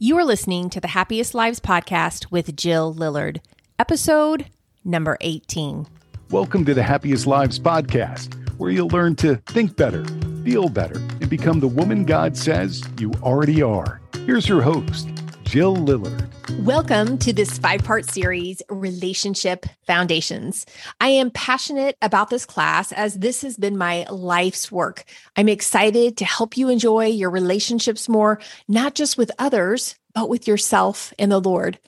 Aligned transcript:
You 0.00 0.16
are 0.18 0.24
listening 0.24 0.70
to 0.70 0.80
the 0.80 0.86
Happiest 0.86 1.34
Lives 1.34 1.58
podcast 1.58 2.30
with 2.30 2.54
Jill 2.54 2.94
Lillard, 2.94 3.40
episode 3.80 4.46
number 4.84 5.18
18. 5.20 5.88
Welcome 6.30 6.64
to 6.66 6.72
the 6.72 6.84
Happiest 6.84 7.26
Lives 7.26 7.58
podcast, 7.58 8.32
where 8.58 8.70
you'll 8.70 8.86
learn 8.90 9.16
to 9.16 9.42
think 9.48 9.74
better, 9.76 10.04
feel 10.44 10.68
better, 10.68 11.00
and 11.00 11.28
become 11.28 11.58
the 11.58 11.66
woman 11.66 12.04
God 12.04 12.36
says 12.36 12.80
you 13.00 13.10
already 13.24 13.60
are. 13.60 14.00
Here's 14.24 14.48
your 14.48 14.62
host, 14.62 15.08
Jill 15.48 15.76
Lillard. 15.76 16.28
Welcome 16.62 17.16
to 17.20 17.32
this 17.32 17.56
five 17.56 17.82
part 17.82 18.04
series, 18.04 18.60
Relationship 18.68 19.64
Foundations. 19.86 20.66
I 21.00 21.08
am 21.08 21.30
passionate 21.30 21.96
about 22.02 22.28
this 22.28 22.44
class 22.44 22.92
as 22.92 23.14
this 23.14 23.40
has 23.40 23.56
been 23.56 23.78
my 23.78 24.04
life's 24.10 24.70
work. 24.70 25.04
I'm 25.36 25.48
excited 25.48 26.18
to 26.18 26.26
help 26.26 26.58
you 26.58 26.68
enjoy 26.68 27.06
your 27.06 27.30
relationships 27.30 28.10
more, 28.10 28.40
not 28.68 28.94
just 28.94 29.16
with 29.16 29.30
others, 29.38 29.96
but 30.14 30.28
with 30.28 30.46
yourself 30.46 31.14
and 31.18 31.32
the 31.32 31.40
Lord. 31.40 31.78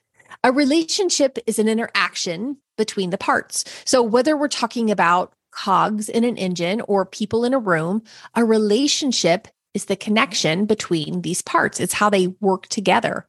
A 0.43 0.52
relationship 0.52 1.38
is 1.47 1.59
an 1.59 1.69
interaction 1.69 2.57
between 2.79 3.11
the 3.11 3.19
parts. 3.19 3.66
So, 3.85 4.02
whether 4.02 4.38
we're 4.38 4.49
talking 4.49 4.91
about 4.91 5.35
cogs 5.51 6.09
in 6.09 6.24
an 6.24 6.38
engine 6.38 6.80
or 6.88 7.05
people 7.05 7.45
in 7.45 7.52
a 7.52 7.59
room, 7.59 8.05
a 8.35 8.43
relationship 8.43 9.49
is 9.74 9.85
the 9.85 9.97
connection 9.97 10.66
between 10.66 11.23
these 11.23 11.43
parts. 11.43 11.79
It's 11.79 11.93
how 11.93 12.11
they 12.11 12.29
work 12.41 12.66
together. 12.69 13.27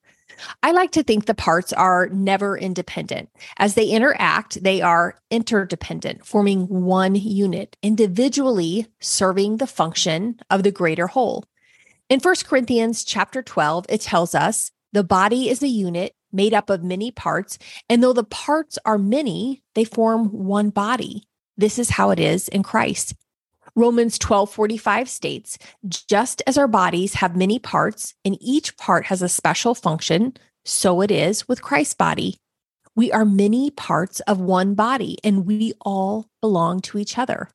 I 0.64 0.72
like 0.72 0.92
to 0.92 1.04
think 1.04 1.26
the 1.26 1.34
parts 1.34 1.74
are 1.74 2.10
never 2.10 2.58
independent. 2.58 3.30
As 3.58 3.76
they 3.76 3.88
interact, 3.88 4.64
they 4.64 4.82
are 4.82 5.16
interdependent, 5.30 6.26
forming 6.26 6.68
one 6.68 7.16
unit, 7.16 7.78
individually 7.82 8.88
serving 9.00 9.58
the 9.58 9.68
function 9.68 10.40
of 10.50 10.64
the 10.64 10.72
greater 10.72 11.08
whole. 11.08 11.46
In 12.10 12.20
1 12.20 12.36
Corinthians 12.46 13.04
chapter 13.04 13.42
12, 13.42 13.86
it 13.90 14.02
tells 14.02 14.36
us 14.36 14.72
the 14.94 15.04
body 15.04 15.50
is 15.50 15.64
a 15.64 15.68
unit 15.68 16.14
made 16.34 16.54
up 16.54 16.70
of 16.70 16.84
many 16.84 17.12
parts, 17.12 17.58
and 17.90 18.04
though 18.04 18.14
the 18.14 18.24
parts 18.24 18.78
are 18.86 18.98
many, 18.98 19.62
they 19.76 19.84
form 19.84 20.28
one 20.28 20.70
body. 20.70 21.24
This 21.58 21.78
is 21.78 21.92
how 21.92 22.10
it 22.10 22.20
is 22.20 22.48
in 22.48 22.64
Christ. 22.64 23.14
Romans 23.76 24.18
12:45 24.20 25.08
states, 25.08 25.58
just 25.88 26.42
as 26.46 26.58
our 26.58 26.68
bodies 26.68 27.16
have 27.16 27.36
many 27.36 27.60
parts 27.60 28.14
and 28.26 28.38
each 28.42 28.76
part 28.78 29.06
has 29.06 29.22
a 29.22 29.30
special 29.30 29.76
function, 29.76 30.34
so 30.66 31.02
it 31.02 31.12
is 31.12 31.48
with 31.48 31.62
Christ's 31.62 31.94
body. 31.94 32.38
We 32.96 33.12
are 33.12 33.26
many 33.26 33.72
parts 33.72 34.20
of 34.22 34.40
one 34.40 34.76
body 34.76 35.18
and 35.24 35.46
we 35.46 35.74
all 35.82 36.28
belong 36.42 36.82
to 36.82 36.98
each 36.98 37.18
other. 37.18 37.50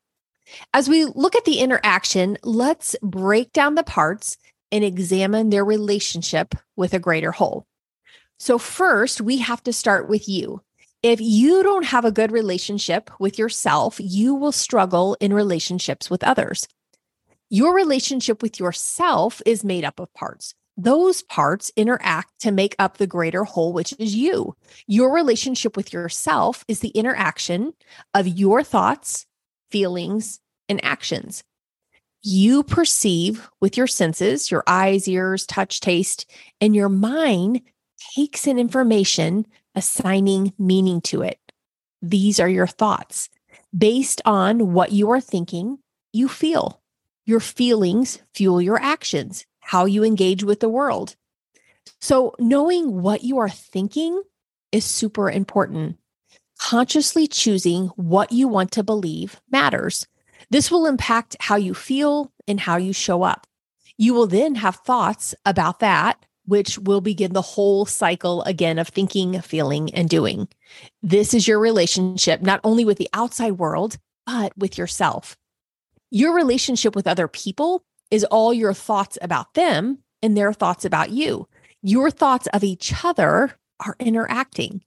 As 0.72 0.88
we 0.88 1.04
look 1.04 1.34
at 1.36 1.44
the 1.44 1.58
interaction, 1.58 2.38
let's 2.42 2.96
break 3.02 3.52
down 3.52 3.74
the 3.74 3.82
parts 3.82 4.36
and 4.72 4.84
examine 4.84 5.50
their 5.50 5.64
relationship 5.64 6.54
with 6.76 6.94
a 6.94 6.98
greater 6.98 7.32
whole. 7.32 7.66
So, 8.38 8.58
first, 8.58 9.20
we 9.20 9.38
have 9.38 9.62
to 9.64 9.72
start 9.72 10.08
with 10.08 10.28
you. 10.28 10.60
If 11.06 11.20
you 11.20 11.62
don't 11.62 11.84
have 11.84 12.04
a 12.04 12.10
good 12.10 12.32
relationship 12.32 13.12
with 13.20 13.38
yourself, 13.38 14.00
you 14.00 14.34
will 14.34 14.50
struggle 14.50 15.16
in 15.20 15.32
relationships 15.32 16.10
with 16.10 16.24
others. 16.24 16.66
Your 17.48 17.76
relationship 17.76 18.42
with 18.42 18.58
yourself 18.58 19.40
is 19.46 19.62
made 19.62 19.84
up 19.84 20.00
of 20.00 20.12
parts. 20.14 20.52
Those 20.76 21.22
parts 21.22 21.70
interact 21.76 22.40
to 22.40 22.50
make 22.50 22.74
up 22.80 22.96
the 22.96 23.06
greater 23.06 23.44
whole, 23.44 23.72
which 23.72 23.94
is 24.00 24.16
you. 24.16 24.56
Your 24.88 25.14
relationship 25.14 25.76
with 25.76 25.92
yourself 25.92 26.64
is 26.66 26.80
the 26.80 26.88
interaction 26.88 27.74
of 28.12 28.26
your 28.26 28.64
thoughts, 28.64 29.26
feelings, 29.70 30.40
and 30.68 30.84
actions. 30.84 31.44
You 32.22 32.64
perceive 32.64 33.48
with 33.60 33.76
your 33.76 33.86
senses, 33.86 34.50
your 34.50 34.64
eyes, 34.66 35.06
ears, 35.06 35.46
touch, 35.46 35.78
taste, 35.78 36.28
and 36.60 36.74
your 36.74 36.88
mind 36.88 37.60
takes 38.16 38.48
in 38.48 38.58
information 38.58 39.46
assigning 39.76 40.52
meaning 40.58 41.00
to 41.02 41.22
it. 41.22 41.38
These 42.02 42.40
are 42.40 42.48
your 42.48 42.66
thoughts. 42.66 43.28
Based 43.76 44.22
on 44.24 44.72
what 44.72 44.90
you 44.92 45.10
are 45.10 45.20
thinking, 45.20 45.78
you 46.12 46.28
feel. 46.28 46.80
Your 47.26 47.40
feelings 47.40 48.20
fuel 48.34 48.62
your 48.62 48.80
actions, 48.80 49.44
how 49.60 49.84
you 49.84 50.02
engage 50.02 50.42
with 50.42 50.60
the 50.60 50.68
world. 50.68 51.16
So, 52.00 52.34
knowing 52.38 53.02
what 53.02 53.22
you 53.22 53.38
are 53.38 53.48
thinking 53.48 54.22
is 54.72 54.84
super 54.84 55.30
important. 55.30 55.98
Consciously 56.58 57.26
choosing 57.26 57.88
what 57.96 58.32
you 58.32 58.48
want 58.48 58.72
to 58.72 58.82
believe 58.82 59.40
matters. 59.50 60.06
This 60.50 60.70
will 60.70 60.86
impact 60.86 61.36
how 61.40 61.56
you 61.56 61.74
feel 61.74 62.32
and 62.46 62.60
how 62.60 62.76
you 62.76 62.92
show 62.92 63.22
up. 63.22 63.46
You 63.98 64.14
will 64.14 64.26
then 64.26 64.56
have 64.56 64.76
thoughts 64.76 65.34
about 65.44 65.80
that 65.80 66.24
which 66.46 66.78
will 66.78 67.00
begin 67.00 67.32
the 67.32 67.42
whole 67.42 67.84
cycle 67.86 68.42
again 68.42 68.78
of 68.78 68.88
thinking, 68.88 69.40
feeling, 69.40 69.92
and 69.94 70.08
doing. 70.08 70.48
This 71.02 71.34
is 71.34 71.46
your 71.46 71.58
relationship, 71.58 72.40
not 72.40 72.60
only 72.64 72.84
with 72.84 72.98
the 72.98 73.08
outside 73.12 73.52
world, 73.52 73.98
but 74.24 74.56
with 74.56 74.78
yourself. 74.78 75.36
Your 76.10 76.34
relationship 76.34 76.96
with 76.96 77.06
other 77.06 77.28
people 77.28 77.84
is 78.10 78.24
all 78.24 78.54
your 78.54 78.72
thoughts 78.72 79.18
about 79.20 79.54
them 79.54 79.98
and 80.22 80.36
their 80.36 80.52
thoughts 80.52 80.84
about 80.84 81.10
you. 81.10 81.48
Your 81.82 82.10
thoughts 82.10 82.46
of 82.52 82.64
each 82.64 83.04
other 83.04 83.52
are 83.84 83.96
interacting. 83.98 84.82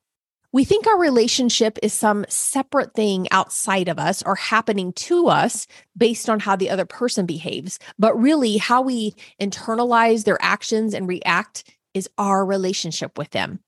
We 0.52 0.64
think 0.64 0.88
our 0.88 0.98
relationship 0.98 1.78
is 1.84 1.94
some 1.94 2.26
separate 2.28 2.96
thing 2.96 3.28
outside 3.30 3.88
of 3.88 4.00
us 4.00 4.24
or 4.24 4.34
happening 4.34 4.94
to 4.94 5.28
us 5.28 5.68
based 5.96 6.28
on 6.28 6.40
how 6.40 6.56
the 6.56 6.72
other 6.72 6.86
person 6.86 7.28
behaves. 7.28 7.78
But 8.00 8.20
really, 8.20 8.58
how 8.58 8.82
we 8.82 9.14
internalize 9.40 10.24
their 10.24 10.40
actions 10.42 10.96
and 10.96 11.08
react 11.08 11.72
is 11.94 12.10
our 12.18 12.44
relationship 12.44 13.16
with 13.18 13.30
them. 13.30 13.60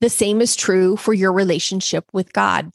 The 0.00 0.08
same 0.08 0.40
is 0.40 0.56
true 0.56 0.96
for 0.96 1.12
your 1.12 1.32
relationship 1.32 2.06
with 2.12 2.32
God. 2.32 2.72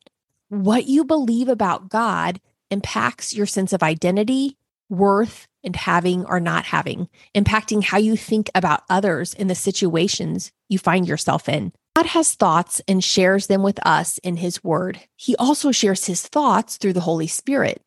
What 0.49 0.85
you 0.85 1.03
believe 1.03 1.49
about 1.49 1.89
God 1.89 2.39
impacts 2.69 3.33
your 3.33 3.47
sense 3.47 3.73
of 3.73 3.81
identity, 3.81 4.57
worth, 4.89 5.47
and 5.63 5.75
having 5.75 6.23
or 6.25 6.39
not 6.39 6.65
having, 6.65 7.09
impacting 7.35 7.83
how 7.83 7.97
you 7.97 8.15
think 8.15 8.51
about 8.53 8.83
others 8.91 9.33
in 9.33 9.47
the 9.47 9.55
situations 9.55 10.51
you 10.69 10.77
find 10.77 11.07
yourself 11.07 11.49
in. 11.49 11.71
God 11.95 12.07
has 12.07 12.35
thoughts 12.35 12.81
and 12.89 13.01
shares 13.01 13.47
them 13.47 13.63
with 13.63 13.79
us 13.87 14.17
in 14.17 14.35
His 14.35 14.61
Word. 14.61 14.99
He 15.15 15.33
also 15.37 15.71
shares 15.71 16.05
His 16.05 16.27
thoughts 16.27 16.75
through 16.75 16.91
the 16.91 16.99
Holy 16.99 17.27
Spirit. 17.27 17.81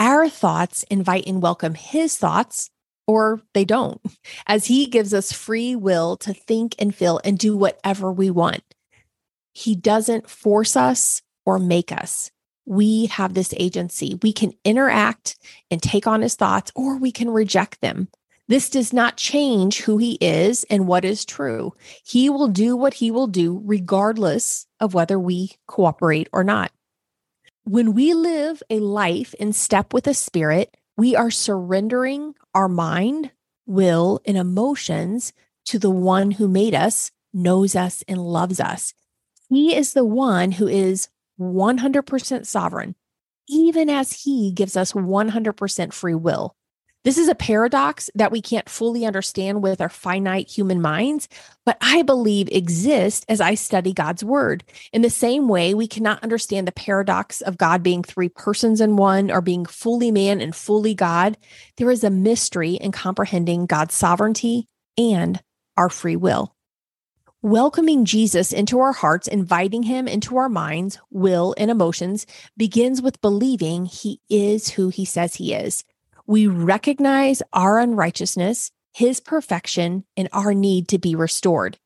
Our 0.00 0.28
thoughts 0.28 0.82
invite 0.90 1.28
and 1.28 1.40
welcome 1.40 1.74
His 1.74 2.16
thoughts, 2.16 2.70
or 3.06 3.40
they 3.54 3.64
don't, 3.64 4.00
as 4.48 4.66
He 4.66 4.86
gives 4.86 5.14
us 5.14 5.32
free 5.32 5.76
will 5.76 6.16
to 6.18 6.34
think 6.34 6.74
and 6.80 6.92
feel 6.92 7.20
and 7.22 7.38
do 7.38 7.56
whatever 7.56 8.10
we 8.10 8.30
want. 8.30 8.64
He 9.52 9.76
doesn't 9.76 10.28
force 10.28 10.76
us 10.76 11.22
or 11.46 11.60
make 11.60 11.92
us. 11.92 12.32
We 12.66 13.06
have 13.06 13.34
this 13.34 13.54
agency. 13.56 14.18
We 14.22 14.32
can 14.32 14.54
interact 14.64 15.36
and 15.70 15.80
take 15.80 16.08
on 16.08 16.22
His 16.22 16.34
thoughts, 16.34 16.72
or 16.74 16.96
we 16.96 17.12
can 17.12 17.30
reject 17.30 17.80
them. 17.80 18.08
This 18.50 18.68
does 18.68 18.92
not 18.92 19.16
change 19.16 19.82
who 19.82 19.98
he 19.98 20.18
is 20.20 20.64
and 20.68 20.88
what 20.88 21.04
is 21.04 21.24
true. 21.24 21.72
He 22.04 22.28
will 22.28 22.48
do 22.48 22.76
what 22.76 22.94
he 22.94 23.12
will 23.12 23.28
do, 23.28 23.62
regardless 23.64 24.66
of 24.80 24.92
whether 24.92 25.20
we 25.20 25.52
cooperate 25.68 26.28
or 26.32 26.42
not. 26.42 26.72
When 27.62 27.94
we 27.94 28.12
live 28.12 28.60
a 28.68 28.80
life 28.80 29.34
in 29.34 29.52
step 29.52 29.94
with 29.94 30.08
a 30.08 30.14
Spirit, 30.14 30.76
we 30.96 31.14
are 31.14 31.30
surrendering 31.30 32.34
our 32.52 32.68
mind, 32.68 33.30
will, 33.66 34.20
and 34.26 34.36
emotions 34.36 35.32
to 35.66 35.78
the 35.78 35.88
one 35.88 36.32
who 36.32 36.48
made 36.48 36.74
us, 36.74 37.12
knows 37.32 37.76
us, 37.76 38.02
and 38.08 38.18
loves 38.18 38.58
us. 38.58 38.94
He 39.48 39.76
is 39.76 39.92
the 39.92 40.04
one 40.04 40.50
who 40.50 40.66
is 40.66 41.08
100% 41.38 42.46
sovereign, 42.46 42.96
even 43.48 43.88
as 43.88 44.24
he 44.24 44.50
gives 44.50 44.76
us 44.76 44.90
100% 44.90 45.92
free 45.92 46.16
will. 46.16 46.56
This 47.02 47.16
is 47.16 47.28
a 47.28 47.34
paradox 47.34 48.10
that 48.14 48.30
we 48.30 48.42
can't 48.42 48.68
fully 48.68 49.06
understand 49.06 49.62
with 49.62 49.80
our 49.80 49.88
finite 49.88 50.50
human 50.50 50.82
minds, 50.82 51.30
but 51.64 51.78
I 51.80 52.02
believe 52.02 52.50
exists 52.52 53.24
as 53.26 53.40
I 53.40 53.54
study 53.54 53.94
God's 53.94 54.22
word. 54.22 54.64
In 54.92 55.00
the 55.00 55.08
same 55.08 55.48
way, 55.48 55.72
we 55.72 55.86
cannot 55.86 56.22
understand 56.22 56.68
the 56.68 56.72
paradox 56.72 57.40
of 57.40 57.56
God 57.56 57.82
being 57.82 58.02
three 58.02 58.28
persons 58.28 58.82
in 58.82 58.96
one 58.96 59.30
or 59.30 59.40
being 59.40 59.64
fully 59.64 60.10
man 60.10 60.42
and 60.42 60.54
fully 60.54 60.94
God. 60.94 61.38
There 61.78 61.90
is 61.90 62.04
a 62.04 62.10
mystery 62.10 62.74
in 62.74 62.92
comprehending 62.92 63.64
God's 63.64 63.94
sovereignty 63.94 64.68
and 64.98 65.40
our 65.78 65.88
free 65.88 66.16
will. 66.16 66.54
Welcoming 67.40 68.04
Jesus 68.04 68.52
into 68.52 68.78
our 68.80 68.92
hearts, 68.92 69.26
inviting 69.26 69.84
him 69.84 70.06
into 70.06 70.36
our 70.36 70.50
minds, 70.50 70.98
will, 71.08 71.54
and 71.56 71.70
emotions 71.70 72.26
begins 72.58 73.00
with 73.00 73.22
believing 73.22 73.86
he 73.86 74.20
is 74.28 74.68
who 74.68 74.90
he 74.90 75.06
says 75.06 75.36
he 75.36 75.54
is 75.54 75.82
we 76.30 76.46
recognize 76.46 77.42
our 77.52 77.80
unrighteousness, 77.80 78.70
his 78.92 79.18
perfection, 79.18 80.04
and 80.16 80.28
our 80.32 80.54
need 80.54 80.86
to 80.86 80.96
be 80.96 81.16
restored. 81.16 81.76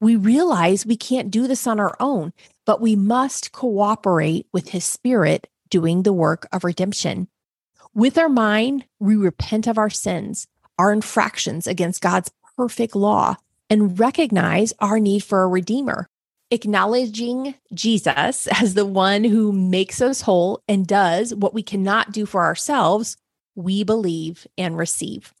We 0.00 0.16
realize 0.16 0.86
we 0.86 0.96
can't 0.96 1.30
do 1.30 1.46
this 1.46 1.66
on 1.66 1.78
our 1.78 1.98
own, 2.00 2.32
but 2.64 2.80
we 2.80 2.96
must 2.96 3.52
cooperate 3.52 4.46
with 4.54 4.70
his 4.70 4.86
spirit 4.86 5.48
doing 5.68 6.02
the 6.02 6.14
work 6.14 6.48
of 6.50 6.64
redemption. 6.64 7.28
With 7.94 8.16
our 8.16 8.30
mind, 8.30 8.86
we 9.00 9.16
repent 9.16 9.66
of 9.66 9.76
our 9.76 9.90
sins, 9.90 10.46
our 10.78 10.94
infractions 10.94 11.66
against 11.66 12.00
God's 12.00 12.32
perfect 12.56 12.96
law, 12.96 13.36
and 13.68 14.00
recognize 14.00 14.72
our 14.78 14.98
need 14.98 15.24
for 15.24 15.42
a 15.42 15.48
redeemer. 15.48 16.08
Acknowledging 16.50 17.54
Jesus 17.74 18.46
as 18.46 18.72
the 18.72 18.86
one 18.86 19.24
who 19.24 19.52
makes 19.52 20.00
us 20.00 20.22
whole 20.22 20.62
and 20.66 20.86
does 20.86 21.34
what 21.34 21.52
we 21.52 21.62
cannot 21.62 22.12
do 22.12 22.24
for 22.24 22.46
ourselves, 22.46 23.18
we 23.62 23.84
believe 23.84 24.46
and 24.58 24.76
receive. 24.76 25.32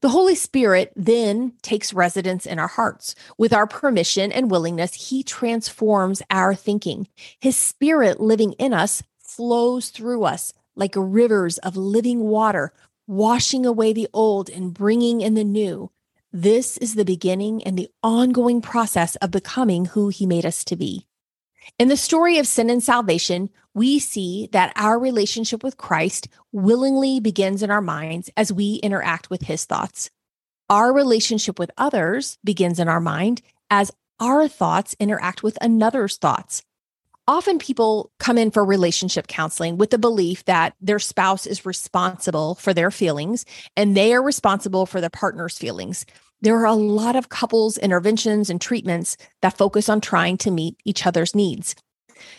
The 0.00 0.08
Holy 0.08 0.34
Spirit 0.34 0.92
then 0.96 1.52
takes 1.62 1.92
residence 1.92 2.46
in 2.46 2.58
our 2.58 2.68
hearts. 2.68 3.14
With 3.36 3.52
our 3.52 3.66
permission 3.66 4.32
and 4.32 4.50
willingness, 4.50 5.08
He 5.08 5.22
transforms 5.22 6.22
our 6.30 6.54
thinking. 6.54 7.08
His 7.38 7.56
Spirit 7.56 8.20
living 8.20 8.52
in 8.52 8.72
us 8.72 9.02
flows 9.22 9.90
through 9.90 10.24
us 10.24 10.52
like 10.74 10.94
rivers 10.96 11.58
of 11.58 11.76
living 11.76 12.20
water, 12.20 12.72
washing 13.06 13.66
away 13.66 13.92
the 13.92 14.08
old 14.14 14.48
and 14.48 14.72
bringing 14.72 15.20
in 15.20 15.34
the 15.34 15.44
new. 15.44 15.90
This 16.32 16.78
is 16.78 16.94
the 16.94 17.04
beginning 17.04 17.62
and 17.64 17.76
the 17.76 17.90
ongoing 18.02 18.62
process 18.62 19.16
of 19.16 19.30
becoming 19.30 19.86
who 19.86 20.08
He 20.08 20.26
made 20.26 20.46
us 20.46 20.64
to 20.64 20.76
be. 20.76 21.06
In 21.78 21.88
the 21.88 21.96
story 21.96 22.38
of 22.38 22.46
sin 22.46 22.70
and 22.70 22.82
salvation, 22.82 23.50
we 23.74 23.98
see 23.98 24.48
that 24.52 24.72
our 24.76 24.98
relationship 24.98 25.62
with 25.62 25.76
Christ 25.76 26.28
willingly 26.52 27.20
begins 27.20 27.62
in 27.62 27.70
our 27.70 27.80
minds 27.80 28.30
as 28.36 28.52
we 28.52 28.74
interact 28.76 29.30
with 29.30 29.42
his 29.42 29.64
thoughts. 29.64 30.10
Our 30.68 30.92
relationship 30.92 31.58
with 31.58 31.70
others 31.76 32.38
begins 32.44 32.78
in 32.78 32.88
our 32.88 33.00
mind 33.00 33.42
as 33.70 33.90
our 34.20 34.48
thoughts 34.48 34.94
interact 34.98 35.42
with 35.42 35.58
another's 35.60 36.16
thoughts. 36.16 36.62
Often 37.26 37.58
people 37.58 38.10
come 38.18 38.38
in 38.38 38.50
for 38.50 38.64
relationship 38.64 39.28
counseling 39.28 39.78
with 39.78 39.90
the 39.90 39.98
belief 39.98 40.44
that 40.46 40.74
their 40.80 40.98
spouse 40.98 41.46
is 41.46 41.64
responsible 41.64 42.56
for 42.56 42.74
their 42.74 42.90
feelings 42.90 43.44
and 43.76 43.96
they 43.96 44.12
are 44.14 44.22
responsible 44.22 44.84
for 44.84 45.00
their 45.00 45.10
partner's 45.10 45.56
feelings. 45.56 46.04
There 46.42 46.56
are 46.56 46.66
a 46.66 46.74
lot 46.74 47.16
of 47.16 47.28
couples 47.28 47.76
interventions 47.76 48.48
and 48.48 48.58
treatments 48.58 49.18
that 49.42 49.58
focus 49.58 49.90
on 49.90 50.00
trying 50.00 50.38
to 50.38 50.50
meet 50.50 50.76
each 50.86 51.06
other's 51.06 51.34
needs. 51.34 51.74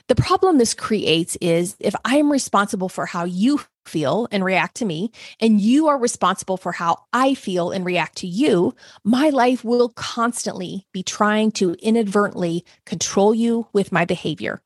The 0.07 0.15
problem 0.15 0.57
this 0.57 0.73
creates 0.73 1.37
is 1.39 1.75
if 1.79 1.93
I 2.03 2.17
am 2.17 2.31
responsible 2.31 2.89
for 2.89 3.05
how 3.05 3.25
you 3.25 3.61
feel 3.85 4.27
and 4.31 4.43
react 4.43 4.75
to 4.77 4.85
me, 4.85 5.11
and 5.39 5.61
you 5.61 5.87
are 5.87 5.97
responsible 5.97 6.57
for 6.57 6.71
how 6.71 7.03
I 7.13 7.35
feel 7.35 7.71
and 7.71 7.85
react 7.85 8.17
to 8.17 8.27
you, 8.27 8.75
my 9.03 9.29
life 9.29 9.63
will 9.63 9.89
constantly 9.89 10.87
be 10.93 11.03
trying 11.03 11.51
to 11.53 11.73
inadvertently 11.73 12.65
control 12.85 13.35
you 13.35 13.67
with 13.73 13.91
my 13.91 14.05
behavior. 14.05 14.61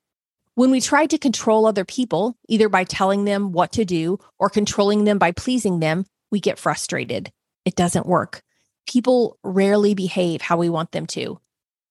When 0.56 0.72
we 0.72 0.80
try 0.80 1.06
to 1.08 1.18
control 1.18 1.66
other 1.66 1.84
people, 1.84 2.38
either 2.48 2.70
by 2.70 2.86
telling 2.86 3.26
them 3.26 3.52
what 3.52 3.74
to 3.74 3.84
do 3.84 4.20
or 4.40 4.50
controlling 4.50 5.04
them 5.04 5.18
by 5.18 5.34
pleasing 5.34 5.80
them, 5.80 6.06
we 6.32 6.40
get 6.40 6.60
frustrated. 6.60 7.32
It 7.66 7.76
doesn't 7.76 8.06
work. 8.06 8.45
People 8.88 9.38
rarely 9.44 9.94
behave 9.94 10.42
how 10.42 10.58
we 10.58 10.70
want 10.70 10.92
them 10.92 11.06
to. 11.08 11.40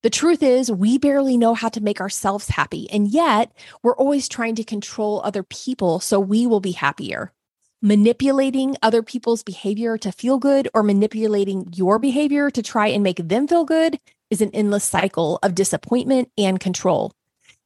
The 0.03 0.11
truth 0.11 0.43
is, 0.43 0.71
we 0.71 0.99
barely 0.99 1.39
know 1.39 1.55
how 1.55 1.71
to 1.71 1.81
make 1.81 2.01
ourselves 2.01 2.51
happy, 2.51 2.91
and 2.91 3.09
yet 3.09 3.53
we're 3.83 3.97
always 3.97 4.29
trying 4.29 4.55
to 4.57 4.65
control 4.65 5.23
other 5.25 5.43
people 5.43 5.99
so 5.99 6.21
we 6.21 6.47
will 6.47 6.61
be 6.61 6.73
happier. 6.73 7.33
Manipulating 7.81 8.77
other 8.83 9.03
people's 9.03 9.43
behavior 9.43 9.97
to 9.99 10.13
feel 10.13 10.39
good 10.39 10.69
or 10.75 10.83
manipulating 10.83 11.69
your 11.75 11.99
behavior 11.99 12.51
to 12.51 12.63
try 12.63 12.89
and 12.89 13.03
make 13.03 13.17
them 13.17 13.49
feel 13.49 13.65
good 13.65 13.99
is 14.31 14.41
an 14.41 14.51
endless 14.53 14.85
cycle 14.85 15.39
of 15.43 15.55
disappointment 15.55 16.31
and 16.37 16.61
control. 16.61 17.13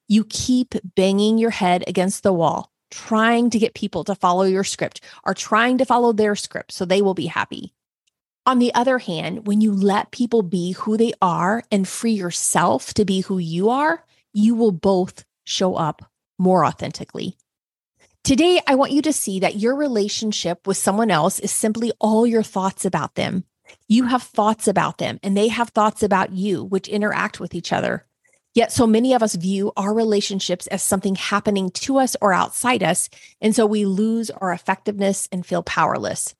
You 0.06 0.24
keep 0.24 0.74
banging 0.94 1.38
your 1.38 1.50
head 1.50 1.84
against 1.86 2.22
the 2.22 2.32
wall, 2.32 2.72
trying 2.90 3.50
to 3.50 3.58
get 3.58 3.74
people 3.74 4.04
to 4.04 4.14
follow 4.14 4.44
your 4.44 4.64
script 4.64 5.00
or 5.24 5.34
trying 5.34 5.78
to 5.78 5.84
follow 5.84 6.12
their 6.12 6.36
script 6.36 6.72
so 6.72 6.84
they 6.84 7.02
will 7.02 7.14
be 7.14 7.26
happy. 7.26 7.74
On 8.48 8.60
the 8.60 8.74
other 8.74 8.96
hand, 8.96 9.46
when 9.46 9.60
you 9.60 9.70
let 9.74 10.10
people 10.10 10.40
be 10.40 10.72
who 10.72 10.96
they 10.96 11.12
are 11.20 11.62
and 11.70 11.86
free 11.86 12.12
yourself 12.12 12.94
to 12.94 13.04
be 13.04 13.20
who 13.20 13.36
you 13.36 13.68
are, 13.68 14.02
you 14.32 14.54
will 14.54 14.72
both 14.72 15.26
show 15.44 15.74
up 15.74 16.10
more 16.38 16.64
authentically. 16.64 17.36
Today, 18.24 18.58
I 18.66 18.74
want 18.76 18.92
you 18.92 19.02
to 19.02 19.12
see 19.12 19.40
that 19.40 19.56
your 19.56 19.76
relationship 19.76 20.66
with 20.66 20.78
someone 20.78 21.10
else 21.10 21.38
is 21.38 21.52
simply 21.52 21.92
all 22.00 22.26
your 22.26 22.42
thoughts 22.42 22.86
about 22.86 23.16
them. 23.16 23.44
You 23.86 24.04
have 24.04 24.22
thoughts 24.22 24.66
about 24.66 24.96
them, 24.96 25.20
and 25.22 25.36
they 25.36 25.48
have 25.48 25.68
thoughts 25.68 26.02
about 26.02 26.32
you, 26.32 26.64
which 26.64 26.88
interact 26.88 27.40
with 27.40 27.54
each 27.54 27.70
other. 27.70 28.06
Yet, 28.54 28.72
so 28.72 28.86
many 28.86 29.12
of 29.12 29.22
us 29.22 29.34
view 29.34 29.72
our 29.76 29.92
relationships 29.92 30.66
as 30.68 30.82
something 30.82 31.16
happening 31.16 31.68
to 31.72 31.98
us 31.98 32.16
or 32.22 32.32
outside 32.32 32.82
us. 32.82 33.10
And 33.42 33.54
so 33.54 33.66
we 33.66 33.84
lose 33.84 34.30
our 34.30 34.54
effectiveness 34.54 35.28
and 35.30 35.44
feel 35.44 35.62
powerless. 35.62 36.34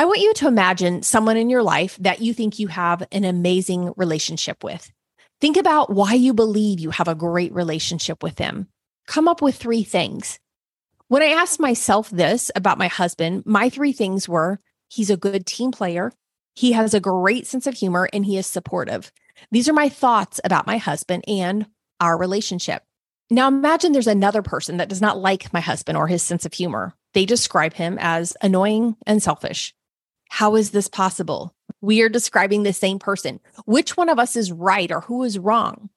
I 0.00 0.04
want 0.04 0.20
you 0.20 0.32
to 0.34 0.46
imagine 0.46 1.02
someone 1.02 1.36
in 1.36 1.50
your 1.50 1.64
life 1.64 1.96
that 1.96 2.20
you 2.22 2.32
think 2.32 2.60
you 2.60 2.68
have 2.68 3.02
an 3.10 3.24
amazing 3.24 3.92
relationship 3.96 4.62
with. 4.62 4.92
Think 5.40 5.56
about 5.56 5.92
why 5.92 6.14
you 6.14 6.32
believe 6.32 6.78
you 6.78 6.90
have 6.90 7.08
a 7.08 7.16
great 7.16 7.52
relationship 7.52 8.22
with 8.22 8.36
them. 8.36 8.68
Come 9.08 9.26
up 9.26 9.42
with 9.42 9.56
three 9.56 9.82
things. 9.82 10.38
When 11.08 11.22
I 11.22 11.30
asked 11.30 11.58
myself 11.58 12.10
this 12.10 12.48
about 12.54 12.78
my 12.78 12.86
husband, 12.86 13.44
my 13.44 13.70
three 13.70 13.92
things 13.92 14.28
were 14.28 14.60
he's 14.88 15.10
a 15.10 15.16
good 15.16 15.46
team 15.46 15.72
player, 15.72 16.12
he 16.54 16.72
has 16.72 16.94
a 16.94 17.00
great 17.00 17.48
sense 17.48 17.66
of 17.66 17.74
humor, 17.74 18.08
and 18.12 18.24
he 18.24 18.38
is 18.38 18.46
supportive. 18.46 19.10
These 19.50 19.68
are 19.68 19.72
my 19.72 19.88
thoughts 19.88 20.40
about 20.44 20.66
my 20.66 20.76
husband 20.76 21.24
and 21.26 21.66
our 21.98 22.16
relationship. 22.16 22.84
Now 23.30 23.48
imagine 23.48 23.90
there's 23.92 24.06
another 24.06 24.42
person 24.42 24.76
that 24.76 24.88
does 24.88 25.00
not 25.00 25.18
like 25.18 25.52
my 25.52 25.60
husband 25.60 25.98
or 25.98 26.06
his 26.06 26.22
sense 26.22 26.46
of 26.46 26.52
humor. 26.52 26.94
They 27.14 27.24
describe 27.24 27.74
him 27.74 27.98
as 28.00 28.36
annoying 28.42 28.96
and 29.04 29.20
selfish. 29.20 29.74
How 30.28 30.54
is 30.56 30.70
this 30.70 30.88
possible? 30.88 31.54
We 31.80 32.02
are 32.02 32.08
describing 32.08 32.62
the 32.62 32.72
same 32.72 32.98
person. 32.98 33.40
Which 33.64 33.96
one 33.96 34.08
of 34.08 34.18
us 34.18 34.36
is 34.36 34.52
right 34.52 34.90
or 34.90 35.00
who 35.00 35.22
is 35.24 35.38
wrong? 35.38 35.90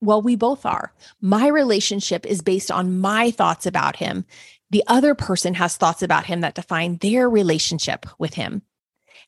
Well, 0.00 0.20
we 0.20 0.36
both 0.36 0.66
are. 0.66 0.92
My 1.20 1.48
relationship 1.48 2.26
is 2.26 2.42
based 2.42 2.70
on 2.70 2.98
my 2.98 3.30
thoughts 3.30 3.66
about 3.66 3.96
him. 3.96 4.26
The 4.70 4.84
other 4.86 5.14
person 5.14 5.54
has 5.54 5.76
thoughts 5.76 6.02
about 6.02 6.26
him 6.26 6.40
that 6.40 6.54
define 6.54 6.98
their 6.98 7.28
relationship 7.28 8.06
with 8.18 8.34
him. 8.34 8.62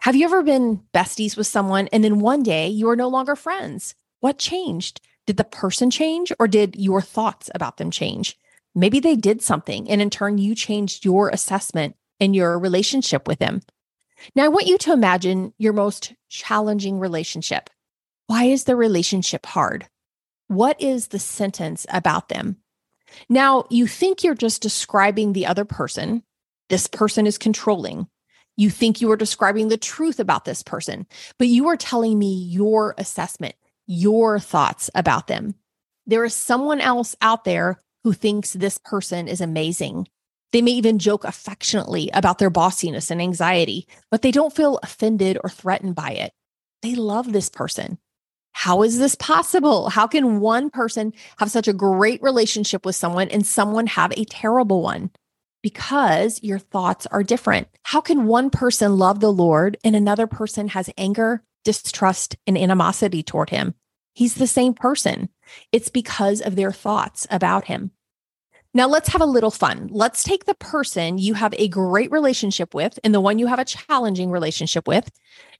Have 0.01 0.17
you 0.17 0.27
ever 0.27 0.43
been 0.43 0.83
besties 0.93 1.37
with 1.37 1.47
someone 1.47 1.89
and 1.89 2.05
then 2.05 2.21
one 2.21 2.43
day 2.43 2.69
you 2.69 2.89
are 2.89 2.97
no 2.97 3.09
longer 3.09 3.37
friends? 3.37 3.95
What 4.21 4.39
changed? 4.39 5.01
Did 5.27 5.39
the 5.39 5.45
person 5.45 5.91
change 5.91 6.33
or 6.39 6.47
did 6.47 6.77
your 6.77 7.01
thoughts 7.01 7.51
about 7.55 7.79
them 7.79 7.91
change? 7.91 8.39
Maybe 8.75 9.01
they 9.01 9.17
did 9.17 9.43
something 9.43 9.89
and 9.89 10.03
in 10.03 10.11
turn 10.11 10.39
you 10.39 10.55
changed 10.55 11.05
your 11.05 11.31
assessment 11.31 11.97
and 12.21 12.37
your 12.37 12.59
relationship 12.59 13.27
with 13.27 13.39
them. 13.39 13.63
Now, 14.35 14.45
I 14.45 14.49
want 14.49 14.67
you 14.67 14.79
to 14.79 14.93
imagine 14.93 15.53
your 15.59 15.73
most 15.73 16.15
challenging 16.29 16.99
relationship. 16.99 17.71
Why 18.27 18.45
is 18.45 18.65
the 18.65 18.77
relationship 18.77 19.47
hard? 19.47 19.89
What 20.49 20.81
is 20.81 21.09
the 21.09 21.19
sentence 21.19 21.87
about 21.90 22.29
them? 22.29 22.57
Now, 23.29 23.67
you 23.71 23.87
think 23.87 24.23
you're 24.23 24.35
just 24.35 24.62
describing 24.62 25.33
the 25.33 25.47
other 25.47 25.64
person. 25.64 26.23
This 26.69 26.87
person 26.87 27.26
is 27.26 27.38
controlling. 27.38 28.09
You 28.57 28.71
think 28.71 29.00
you 29.00 29.11
are 29.11 29.17
describing 29.17 29.69
the 29.69 29.76
truth 29.76 30.19
about 30.19 30.45
this 30.45 30.62
person, 30.62 31.07
but 31.38 31.49
you 31.49 31.69
are 31.69 31.76
telling 31.76 32.19
me 32.19 32.35
your 32.35 32.95
assessment, 32.99 33.55
your 33.87 34.38
thoughts 34.38 34.90
about 34.95 35.26
them. 35.26 35.55
There 36.07 36.25
is 36.25 36.35
someone 36.35 36.81
else 36.81 37.14
out 37.21 37.45
there 37.45 37.79
who 38.02 38.12
thinks 38.12 38.52
this 38.52 38.79
person 38.79 39.29
is 39.29 39.40
amazing 39.40 40.09
they 40.53 40.62
may 40.62 40.73
even 40.73 40.99
joke 40.99 41.25
affectionately 41.25 42.11
about 42.15 42.38
their 42.38 42.50
bossiness 42.50 43.11
and 43.11 43.21
anxiety, 43.21 43.87
but 44.11 44.23
they 44.23 44.31
don't 44.31 44.55
feel 44.55 44.79
offended 44.83 45.38
or 45.43 45.50
threatened 45.50 45.95
by 45.95 46.11
it. 46.11 46.33
They 46.83 46.95
love 46.95 47.33
this 47.33 47.49
person. 47.49 47.99
How 48.53 48.83
is 48.83 48.99
this 48.99 49.15
possible? 49.15 49.91
How 49.91 50.07
can 50.07 50.41
one 50.41 50.71
person 50.71 51.12
have 51.38 51.50
such 51.50 51.69
a 51.69 51.75
great 51.75 52.23
relationship 52.23 52.87
with 52.87 52.97
someone 52.97 53.29
and 53.29 53.47
someone 53.47 53.87
have 53.87 54.12
a 54.12 54.25
terrible 54.25 54.83
one? 54.83 55.11
Because 55.62 56.43
your 56.43 56.59
thoughts 56.59 57.07
are 57.07 57.23
different. 57.23 57.69
How 57.83 58.00
can 58.00 58.26
one 58.26 58.49
person 58.50 58.97
love 58.97 59.21
the 59.21 59.33
Lord 59.33 59.76
and 59.85 59.95
another 59.95 60.26
person 60.26 60.69
has 60.69 60.88
anger, 60.97 61.43
distrust, 61.65 62.37
and 62.47 62.57
animosity 62.57 63.23
toward 63.23 63.50
him? 63.50 63.75
He's 64.15 64.37
the 64.37 64.47
same 64.47 64.73
person. 64.73 65.29
It's 65.71 65.91
because 65.91 66.41
of 66.41 66.57
their 66.57 66.73
thoughts 66.73 67.26
about 67.31 67.67
him. 67.67 67.91
Now 68.76 68.87
let's 68.87 69.09
have 69.09 69.23
a 69.23 69.25
little 69.25 69.50
fun. 69.50 69.88
Let's 69.90 70.23
take 70.23 70.45
the 70.45 70.54
person 70.54 71.16
you 71.16 71.33
have 71.33 71.54
a 71.56 71.66
great 71.66 72.11
relationship 72.11 72.75
with 72.75 72.99
and 73.02 73.14
the 73.14 73.23
one 73.23 73.38
you 73.38 73.47
have 73.47 73.59
a 73.59 73.64
challenging 73.64 74.30
relationship 74.30 74.87
with. 74.87 75.11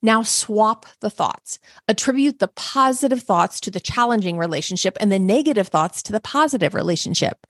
Now 0.03 0.23
swap 0.23 0.85
the 1.01 1.09
thoughts. 1.09 1.59
Attribute 1.89 2.41
the 2.41 2.49
positive 2.49 3.23
thoughts 3.23 3.59
to 3.61 3.71
the 3.71 3.81
challenging 3.81 4.37
relationship 4.37 4.99
and 5.01 5.11
the 5.11 5.19
negative 5.19 5.69
thoughts 5.69 6.03
to 6.03 6.13
the 6.13 6.21
positive 6.21 6.75
relationship. 6.75 7.47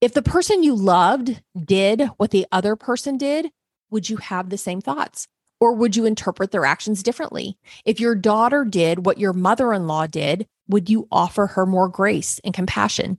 If 0.00 0.14
the 0.14 0.20
person 0.20 0.64
you 0.64 0.74
loved 0.74 1.40
did 1.64 2.02
what 2.16 2.32
the 2.32 2.48
other 2.50 2.74
person 2.74 3.18
did, 3.18 3.52
would 3.92 4.10
you 4.10 4.16
have 4.16 4.50
the 4.50 4.58
same 4.58 4.80
thoughts? 4.80 5.28
Or 5.60 5.74
would 5.74 5.94
you 5.94 6.06
interpret 6.06 6.50
their 6.50 6.66
actions 6.66 7.04
differently? 7.04 7.56
If 7.84 8.00
your 8.00 8.16
daughter 8.16 8.64
did 8.64 9.06
what 9.06 9.18
your 9.18 9.32
mother 9.32 9.72
in 9.72 9.86
law 9.86 10.08
did, 10.08 10.48
would 10.66 10.90
you 10.90 11.06
offer 11.12 11.46
her 11.46 11.66
more 11.66 11.88
grace 11.88 12.40
and 12.42 12.52
compassion? 12.52 13.18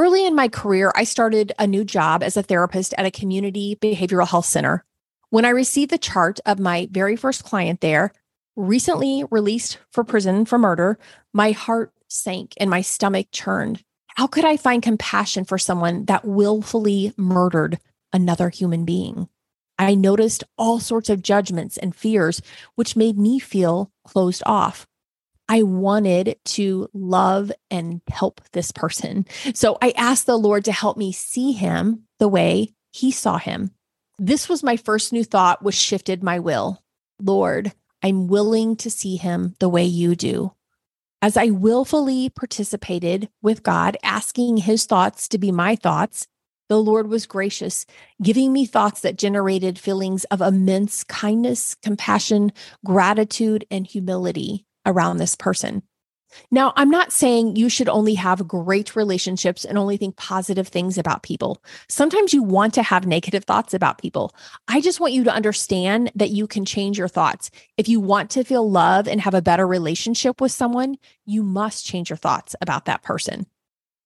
Early 0.00 0.24
in 0.24 0.34
my 0.34 0.48
career, 0.48 0.90
I 0.94 1.04
started 1.04 1.52
a 1.58 1.66
new 1.66 1.84
job 1.84 2.22
as 2.22 2.38
a 2.38 2.42
therapist 2.42 2.94
at 2.96 3.04
a 3.04 3.10
community 3.10 3.76
behavioral 3.76 4.26
health 4.26 4.46
center. 4.46 4.82
When 5.28 5.44
I 5.44 5.50
received 5.50 5.90
the 5.90 5.98
chart 5.98 6.40
of 6.46 6.58
my 6.58 6.88
very 6.90 7.16
first 7.16 7.44
client 7.44 7.82
there, 7.82 8.10
recently 8.56 9.24
released 9.30 9.76
for 9.92 10.02
prison 10.02 10.46
for 10.46 10.56
murder, 10.56 10.98
my 11.34 11.50
heart 11.50 11.92
sank 12.08 12.54
and 12.56 12.70
my 12.70 12.80
stomach 12.80 13.26
churned. 13.30 13.84
How 14.16 14.26
could 14.26 14.46
I 14.46 14.56
find 14.56 14.82
compassion 14.82 15.44
for 15.44 15.58
someone 15.58 16.06
that 16.06 16.24
willfully 16.24 17.12
murdered 17.18 17.78
another 18.10 18.48
human 18.48 18.86
being? 18.86 19.28
I 19.78 19.96
noticed 19.96 20.44
all 20.56 20.80
sorts 20.80 21.10
of 21.10 21.20
judgments 21.20 21.76
and 21.76 21.94
fears, 21.94 22.40
which 22.74 22.96
made 22.96 23.18
me 23.18 23.38
feel 23.38 23.92
closed 24.06 24.42
off. 24.46 24.86
I 25.50 25.64
wanted 25.64 26.38
to 26.44 26.88
love 26.94 27.50
and 27.72 28.00
help 28.08 28.40
this 28.52 28.70
person. 28.70 29.26
So 29.52 29.78
I 29.82 29.92
asked 29.96 30.26
the 30.26 30.38
Lord 30.38 30.64
to 30.66 30.72
help 30.72 30.96
me 30.96 31.10
see 31.10 31.50
him 31.50 32.04
the 32.20 32.28
way 32.28 32.72
he 32.92 33.10
saw 33.10 33.36
him. 33.36 33.72
This 34.16 34.48
was 34.48 34.62
my 34.62 34.76
first 34.76 35.12
new 35.12 35.24
thought, 35.24 35.60
which 35.60 35.74
shifted 35.74 36.22
my 36.22 36.38
will. 36.38 36.84
Lord, 37.20 37.72
I'm 38.00 38.28
willing 38.28 38.76
to 38.76 38.90
see 38.90 39.16
him 39.16 39.56
the 39.58 39.68
way 39.68 39.82
you 39.82 40.14
do. 40.14 40.52
As 41.20 41.36
I 41.36 41.46
willfully 41.46 42.28
participated 42.28 43.28
with 43.42 43.64
God, 43.64 43.96
asking 44.04 44.58
his 44.58 44.86
thoughts 44.86 45.26
to 45.30 45.38
be 45.38 45.50
my 45.50 45.74
thoughts, 45.74 46.28
the 46.68 46.78
Lord 46.80 47.08
was 47.08 47.26
gracious, 47.26 47.86
giving 48.22 48.52
me 48.52 48.66
thoughts 48.66 49.00
that 49.00 49.18
generated 49.18 49.80
feelings 49.80 50.22
of 50.26 50.40
immense 50.40 51.02
kindness, 51.02 51.74
compassion, 51.82 52.52
gratitude, 52.84 53.66
and 53.68 53.84
humility 53.84 54.64
around 54.86 55.18
this 55.18 55.34
person. 55.34 55.82
Now, 56.50 56.72
I'm 56.76 56.90
not 56.90 57.12
saying 57.12 57.56
you 57.56 57.68
should 57.68 57.88
only 57.88 58.14
have 58.14 58.46
great 58.46 58.94
relationships 58.94 59.64
and 59.64 59.76
only 59.76 59.96
think 59.96 60.16
positive 60.16 60.68
things 60.68 60.96
about 60.96 61.22
people. 61.22 61.62
Sometimes 61.88 62.32
you 62.32 62.42
want 62.42 62.74
to 62.74 62.82
have 62.82 63.06
negative 63.06 63.44
thoughts 63.44 63.74
about 63.74 63.98
people. 63.98 64.34
I 64.68 64.80
just 64.80 65.00
want 65.00 65.12
you 65.12 65.24
to 65.24 65.32
understand 65.32 66.12
that 66.14 66.30
you 66.30 66.46
can 66.46 66.64
change 66.64 66.98
your 66.98 67.08
thoughts. 67.08 67.50
If 67.76 67.88
you 67.88 68.00
want 68.00 68.30
to 68.30 68.44
feel 68.44 68.70
love 68.70 69.08
and 69.08 69.20
have 69.20 69.34
a 69.34 69.42
better 69.42 69.66
relationship 69.66 70.40
with 70.40 70.52
someone, 70.52 70.96
you 71.26 71.42
must 71.42 71.84
change 71.84 72.10
your 72.10 72.16
thoughts 72.16 72.54
about 72.60 72.84
that 72.84 73.02
person. 73.02 73.46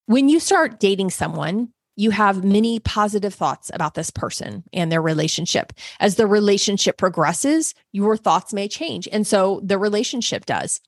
When 0.06 0.28
you 0.28 0.40
start 0.40 0.80
dating 0.80 1.10
someone, 1.10 1.72
you 1.96 2.10
have 2.10 2.44
many 2.44 2.80
positive 2.80 3.34
thoughts 3.34 3.70
about 3.72 3.94
this 3.94 4.10
person 4.10 4.64
and 4.72 4.90
their 4.90 5.02
relationship. 5.02 5.72
As 6.00 6.16
the 6.16 6.26
relationship 6.26 6.96
progresses, 6.96 7.74
your 7.92 8.16
thoughts 8.16 8.52
may 8.52 8.68
change. 8.68 9.08
And 9.12 9.26
so 9.26 9.60
the 9.62 9.78
relationship 9.78 10.44
does. 10.46 10.80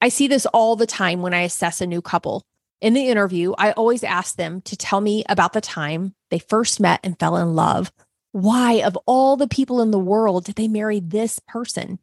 I 0.00 0.08
see 0.08 0.28
this 0.28 0.46
all 0.46 0.76
the 0.76 0.86
time 0.86 1.22
when 1.22 1.34
I 1.34 1.42
assess 1.42 1.80
a 1.80 1.86
new 1.86 2.00
couple. 2.00 2.44
In 2.80 2.94
the 2.94 3.08
interview, 3.08 3.52
I 3.58 3.72
always 3.72 4.04
ask 4.04 4.36
them 4.36 4.60
to 4.62 4.76
tell 4.76 5.00
me 5.00 5.24
about 5.28 5.52
the 5.52 5.60
time 5.60 6.14
they 6.30 6.38
first 6.38 6.78
met 6.78 7.00
and 7.02 7.18
fell 7.18 7.36
in 7.36 7.54
love. 7.54 7.92
Why, 8.32 8.82
of 8.82 8.96
all 9.06 9.36
the 9.36 9.48
people 9.48 9.82
in 9.82 9.90
the 9.90 9.98
world, 9.98 10.44
did 10.44 10.54
they 10.54 10.68
marry 10.68 11.00
this 11.00 11.40
person? 11.48 11.98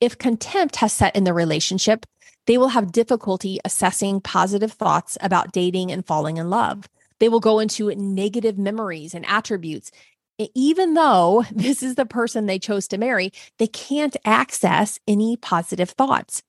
If 0.00 0.16
contempt 0.16 0.76
has 0.76 0.92
set 0.92 1.16
in 1.16 1.24
the 1.24 1.34
relationship, 1.34 2.06
they 2.46 2.56
will 2.56 2.68
have 2.68 2.92
difficulty 2.92 3.58
assessing 3.64 4.20
positive 4.20 4.72
thoughts 4.72 5.18
about 5.20 5.52
dating 5.52 5.90
and 5.90 6.06
falling 6.06 6.36
in 6.36 6.48
love. 6.48 6.88
They 7.20 7.28
will 7.28 7.40
go 7.40 7.58
into 7.58 7.94
negative 7.94 8.58
memories 8.58 9.14
and 9.14 9.26
attributes. 9.26 9.90
Even 10.54 10.94
though 10.94 11.44
this 11.52 11.82
is 11.82 11.96
the 11.96 12.06
person 12.06 12.46
they 12.46 12.58
chose 12.58 12.88
to 12.88 12.98
marry, 12.98 13.32
they 13.58 13.66
can't 13.66 14.16
access 14.24 14.98
any 15.06 15.36
positive 15.36 15.90
thoughts. 15.90 16.42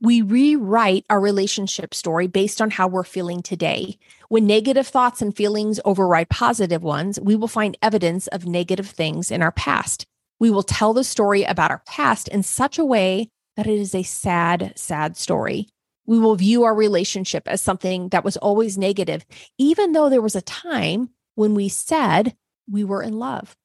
We 0.00 0.22
rewrite 0.22 1.04
our 1.10 1.20
relationship 1.20 1.94
story 1.94 2.26
based 2.26 2.62
on 2.62 2.70
how 2.70 2.86
we're 2.86 3.02
feeling 3.02 3.42
today. 3.42 3.98
When 4.28 4.46
negative 4.46 4.86
thoughts 4.86 5.20
and 5.20 5.36
feelings 5.36 5.80
override 5.84 6.28
positive 6.28 6.82
ones, 6.82 7.18
we 7.20 7.34
will 7.34 7.48
find 7.48 7.76
evidence 7.82 8.28
of 8.28 8.46
negative 8.46 8.88
things 8.88 9.30
in 9.30 9.42
our 9.42 9.50
past. 9.50 10.06
We 10.38 10.50
will 10.50 10.62
tell 10.62 10.94
the 10.94 11.04
story 11.04 11.42
about 11.42 11.70
our 11.70 11.82
past 11.86 12.28
in 12.28 12.42
such 12.42 12.78
a 12.78 12.84
way 12.84 13.30
that 13.56 13.66
it 13.66 13.78
is 13.78 13.94
a 13.94 14.02
sad, 14.02 14.72
sad 14.76 15.16
story. 15.16 15.68
We 16.10 16.18
will 16.18 16.34
view 16.34 16.64
our 16.64 16.74
relationship 16.74 17.46
as 17.46 17.62
something 17.62 18.08
that 18.08 18.24
was 18.24 18.36
always 18.36 18.76
negative, 18.76 19.24
even 19.58 19.92
though 19.92 20.10
there 20.10 20.20
was 20.20 20.34
a 20.34 20.42
time 20.42 21.10
when 21.36 21.54
we 21.54 21.68
said 21.68 22.34
we 22.68 22.82
were 22.82 23.02
in 23.02 23.18
love. 23.18 23.56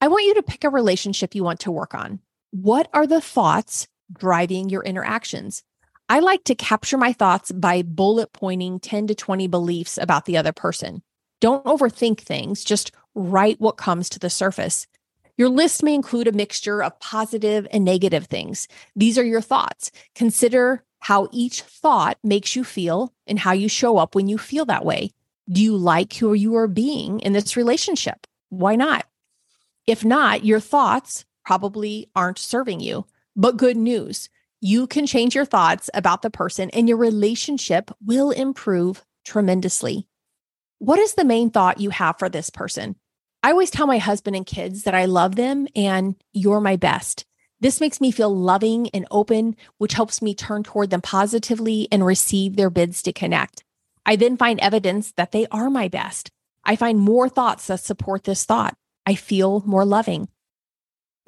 I 0.00 0.08
want 0.08 0.24
you 0.24 0.34
to 0.34 0.42
pick 0.42 0.64
a 0.64 0.68
relationship 0.68 1.34
you 1.34 1.44
want 1.44 1.60
to 1.60 1.70
work 1.70 1.94
on. 1.94 2.18
What 2.50 2.88
are 2.92 3.06
the 3.06 3.20
thoughts 3.20 3.86
driving 4.12 4.68
your 4.68 4.82
interactions. 4.82 5.62
I 6.08 6.20
like 6.20 6.44
to 6.44 6.54
capture 6.54 6.98
my 6.98 7.12
thoughts 7.12 7.50
by 7.50 7.82
bullet 7.82 8.32
pointing 8.32 8.78
10 8.78 9.08
to 9.08 9.14
20 9.14 9.46
beliefs 9.48 9.98
about 9.98 10.24
the 10.24 10.36
other 10.36 10.52
person. 10.52 11.02
Don't 11.40 11.64
overthink 11.64 12.20
things, 12.20 12.64
just 12.64 12.92
write 13.14 13.60
what 13.60 13.76
comes 13.76 14.08
to 14.10 14.18
the 14.18 14.30
surface. 14.30 14.86
Your 15.36 15.48
list 15.50 15.82
may 15.82 15.94
include 15.94 16.28
a 16.28 16.32
mixture 16.32 16.82
of 16.82 16.98
positive 16.98 17.66
and 17.70 17.84
negative 17.84 18.26
things. 18.26 18.68
These 18.94 19.18
are 19.18 19.24
your 19.24 19.42
thoughts. 19.42 19.90
Consider 20.14 20.82
how 21.06 21.28
each 21.30 21.62
thought 21.62 22.18
makes 22.24 22.56
you 22.56 22.64
feel 22.64 23.12
and 23.28 23.38
how 23.38 23.52
you 23.52 23.68
show 23.68 23.96
up 23.96 24.16
when 24.16 24.26
you 24.26 24.36
feel 24.36 24.64
that 24.64 24.84
way. 24.84 25.12
Do 25.48 25.62
you 25.62 25.76
like 25.76 26.12
who 26.14 26.34
you 26.34 26.56
are 26.56 26.66
being 26.66 27.20
in 27.20 27.32
this 27.32 27.56
relationship? 27.56 28.26
Why 28.48 28.74
not? 28.74 29.06
If 29.86 30.04
not, 30.04 30.44
your 30.44 30.58
thoughts 30.58 31.24
probably 31.44 32.10
aren't 32.16 32.40
serving 32.40 32.80
you. 32.80 33.06
But 33.36 33.56
good 33.56 33.76
news 33.76 34.28
you 34.60 34.88
can 34.88 35.06
change 35.06 35.32
your 35.32 35.44
thoughts 35.44 35.88
about 35.94 36.22
the 36.22 36.30
person 36.30 36.70
and 36.70 36.88
your 36.88 36.98
relationship 36.98 37.92
will 38.04 38.32
improve 38.32 39.04
tremendously. 39.24 40.08
What 40.80 40.98
is 40.98 41.14
the 41.14 41.24
main 41.24 41.50
thought 41.50 41.80
you 41.80 41.90
have 41.90 42.18
for 42.18 42.28
this 42.28 42.50
person? 42.50 42.96
I 43.44 43.52
always 43.52 43.70
tell 43.70 43.86
my 43.86 43.98
husband 43.98 44.34
and 44.34 44.44
kids 44.44 44.82
that 44.82 44.94
I 44.96 45.04
love 45.04 45.36
them 45.36 45.68
and 45.76 46.16
you're 46.32 46.60
my 46.60 46.74
best. 46.74 47.25
This 47.60 47.80
makes 47.80 48.00
me 48.00 48.10
feel 48.10 48.34
loving 48.34 48.90
and 48.90 49.06
open, 49.10 49.56
which 49.78 49.94
helps 49.94 50.20
me 50.20 50.34
turn 50.34 50.62
toward 50.62 50.90
them 50.90 51.00
positively 51.00 51.88
and 51.90 52.04
receive 52.04 52.56
their 52.56 52.70
bids 52.70 53.02
to 53.02 53.12
connect. 53.12 53.64
I 54.04 54.16
then 54.16 54.36
find 54.36 54.60
evidence 54.60 55.12
that 55.12 55.32
they 55.32 55.46
are 55.50 55.70
my 55.70 55.88
best. 55.88 56.30
I 56.64 56.76
find 56.76 56.98
more 56.98 57.28
thoughts 57.28 57.66
that 57.68 57.80
support 57.80 58.24
this 58.24 58.44
thought. 58.44 58.76
I 59.06 59.14
feel 59.14 59.62
more 59.66 59.84
loving. 59.84 60.28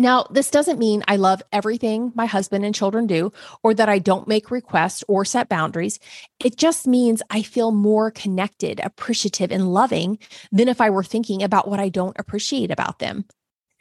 Now, 0.01 0.27
this 0.31 0.51
doesn't 0.51 0.79
mean 0.79 1.03
I 1.09 1.17
love 1.17 1.43
everything 1.51 2.13
my 2.15 2.27
husband 2.27 2.65
and 2.65 2.73
children 2.75 3.09
do 3.09 3.33
or 3.65 3.75
that 3.75 3.89
I 3.89 3.99
don't 3.99 4.29
make 4.29 4.51
requests 4.51 5.03
or 5.09 5.25
set 5.25 5.49
boundaries. 5.49 5.99
It 6.45 6.57
just 6.57 6.87
means 6.87 7.21
I 7.31 7.43
feel 7.43 7.73
more 7.73 8.13
connected, 8.13 8.81
appreciative, 8.85 9.51
and 9.51 9.73
loving 9.73 10.21
than 10.53 10.69
if 10.69 10.81
I 10.81 10.91
were 10.91 11.03
thinking 11.03 11.43
about 11.43 11.67
what 11.67 11.81
I 11.81 11.89
don't 11.89 12.17
appreciate 12.19 12.71
about 12.71 13.01
them. 13.01 13.25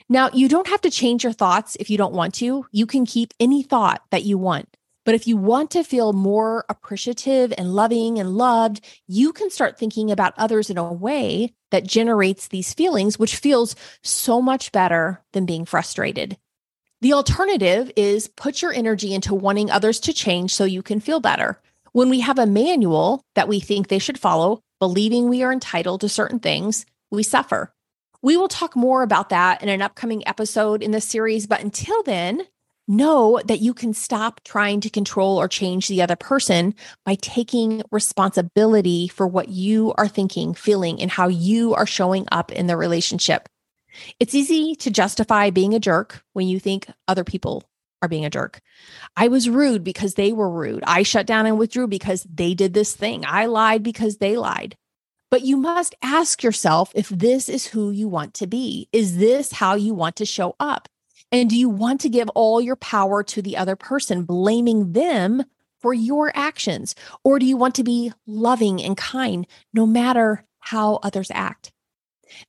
Now, 0.09 0.29
you 0.33 0.47
don't 0.47 0.67
have 0.67 0.81
to 0.81 0.89
change 0.89 1.23
your 1.23 1.33
thoughts 1.33 1.75
if 1.79 1.89
you 1.89 1.97
don't 1.97 2.13
want 2.13 2.33
to. 2.35 2.65
You 2.71 2.85
can 2.85 3.05
keep 3.05 3.33
any 3.39 3.61
thought 3.61 4.03
that 4.11 4.23
you 4.23 4.37
want. 4.37 4.69
But 5.03 5.15
if 5.15 5.27
you 5.27 5.37
want 5.37 5.71
to 5.71 5.83
feel 5.83 6.11
more 6.11 6.65
appreciative 6.67 7.53
and 7.57 7.73
loving 7.73 8.19
and 8.19 8.35
loved, 8.35 8.83
you 9.07 9.31
can 9.31 9.49
start 9.49 9.77
thinking 9.77 10.11
about 10.11 10.33
others 10.37 10.69
in 10.69 10.77
a 10.77 10.91
way 10.91 11.53
that 11.71 11.85
generates 11.85 12.47
these 12.49 12.73
feelings, 12.73 13.17
which 13.17 13.37
feels 13.37 13.75
so 14.03 14.41
much 14.41 14.71
better 14.71 15.23
than 15.31 15.45
being 15.45 15.65
frustrated. 15.65 16.37
The 16.99 17.13
alternative 17.13 17.91
is 17.95 18.27
put 18.27 18.61
your 18.61 18.73
energy 18.73 19.13
into 19.13 19.35
wanting 19.35 19.71
others 19.71 19.99
to 20.01 20.13
change 20.13 20.53
so 20.53 20.65
you 20.65 20.81
can 20.81 20.99
feel 20.99 21.19
better. 21.19 21.61
When 21.93 22.09
we 22.09 22.21
have 22.21 22.39
a 22.39 22.45
manual 22.45 23.21
that 23.35 23.47
we 23.47 23.59
think 23.59 23.87
they 23.87 23.99
should 23.99 24.19
follow, 24.19 24.61
believing 24.79 25.29
we 25.29 25.43
are 25.43 25.53
entitled 25.53 26.01
to 26.01 26.09
certain 26.09 26.39
things, 26.39 26.85
we 27.11 27.23
suffer. 27.23 27.73
We 28.21 28.37
will 28.37 28.47
talk 28.47 28.75
more 28.75 29.03
about 29.03 29.29
that 29.29 29.61
in 29.61 29.69
an 29.69 29.81
upcoming 29.81 30.27
episode 30.27 30.81
in 30.81 30.91
this 30.91 31.05
series, 31.05 31.47
but 31.47 31.61
until 31.61 32.01
then, 32.03 32.47
know 32.87 33.39
that 33.45 33.59
you 33.59 33.73
can 33.73 33.93
stop 33.93 34.41
trying 34.43 34.79
to 34.81 34.89
control 34.89 35.39
or 35.39 35.47
change 35.47 35.87
the 35.87 36.01
other 36.01 36.15
person 36.15 36.73
by 37.05 37.15
taking 37.15 37.83
responsibility 37.91 39.07
for 39.07 39.27
what 39.27 39.49
you 39.49 39.93
are 39.97 40.07
thinking, 40.07 40.53
feeling, 40.53 41.01
and 41.01 41.11
how 41.11 41.27
you 41.27 41.73
are 41.73 41.85
showing 41.85 42.25
up 42.31 42.51
in 42.51 42.67
the 42.67 42.77
relationship. 42.77 43.49
It's 44.19 44.35
easy 44.35 44.75
to 44.75 44.91
justify 44.91 45.49
being 45.49 45.73
a 45.73 45.79
jerk 45.79 46.23
when 46.33 46.47
you 46.47 46.59
think 46.59 46.87
other 47.07 47.23
people 47.23 47.63
are 48.01 48.07
being 48.07 48.25
a 48.25 48.29
jerk. 48.29 48.61
I 49.15 49.27
was 49.27 49.49
rude 49.49 49.83
because 49.83 50.13
they 50.13 50.31
were 50.31 50.49
rude. 50.49 50.83
I 50.85 51.03
shut 51.03 51.25
down 51.25 51.45
and 51.45 51.57
withdrew 51.57 51.87
because 51.87 52.23
they 52.23 52.53
did 52.53 52.73
this 52.73 52.95
thing. 52.95 53.25
I 53.25 53.47
lied 53.47 53.83
because 53.83 54.17
they 54.17 54.37
lied. 54.37 54.77
But 55.29 55.41
you 55.41 55.57
must 55.57 55.95
ask 56.01 56.41
yourself 56.41 56.91
if 56.95 57.09
this 57.09 57.49
is 57.49 57.67
who 57.67 57.91
you 57.91 58.07
want 58.07 58.33
to 58.35 58.47
be. 58.47 58.87
Is 58.93 59.17
this 59.17 59.51
how 59.51 59.75
you 59.75 59.93
want 59.93 60.15
to 60.17 60.25
show 60.25 60.55
up? 60.59 60.87
And 61.31 61.49
do 61.49 61.57
you 61.57 61.67
want 61.67 61.99
to 62.01 62.09
give 62.09 62.29
all 62.29 62.61
your 62.61 62.77
power 62.77 63.23
to 63.23 63.41
the 63.41 63.57
other 63.57 63.75
person, 63.75 64.23
blaming 64.23 64.93
them 64.93 65.43
for 65.79 65.93
your 65.93 66.31
actions? 66.35 66.95
Or 67.23 67.39
do 67.39 67.45
you 67.45 67.57
want 67.57 67.75
to 67.75 67.83
be 67.83 68.13
loving 68.25 68.81
and 68.81 68.95
kind 68.95 69.45
no 69.73 69.85
matter 69.85 70.45
how 70.59 70.99
others 71.03 71.29
act? 71.33 71.71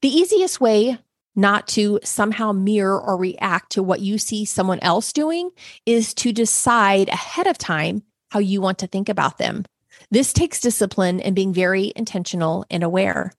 The 0.00 0.08
easiest 0.08 0.61
way 0.61 0.99
not 1.35 1.68
to 1.68 2.00
somehow 2.02 2.52
mirror 2.52 3.00
or 3.00 3.16
react 3.16 3.70
to 3.73 3.82
what 3.82 4.00
you 4.00 4.18
see 4.18 4.44
someone 4.44 4.80
else 4.80 5.12
doing 5.12 5.50
is 5.87 6.12
to 6.14 6.32
decide 6.32 7.08
ahead 7.08 7.47
of 7.47 7.58
time 7.58 8.02
how 8.30 8.40
you 8.40 8.61
want 8.61 8.78
to 8.78 8.87
think 8.87 9.08
about 9.08 9.38
them. 9.38 9.64
This 10.10 10.32
takes 10.32 10.60
discipline 10.60 11.20
and 11.20 11.34
being 11.34 11.52
very 11.52 11.92
intentional 11.94 12.64
and 12.70 12.82
aware. 12.82 13.32